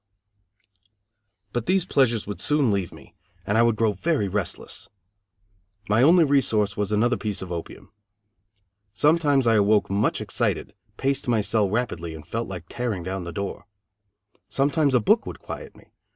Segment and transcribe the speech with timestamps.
[1.53, 3.13] But these pleasures would soon leave me,
[3.45, 4.89] and I would grow very restless.
[5.87, 7.91] My only resource was another piece of opium.
[8.95, 13.31] Sometimes I awoke much excited, paced my cell rapidly and felt like tearing down the
[13.31, 13.67] door.
[14.49, 15.91] Sometimes a book would quiet me.